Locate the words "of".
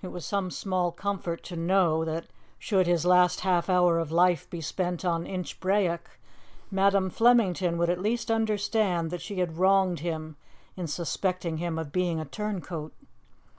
3.98-4.10, 11.78-11.92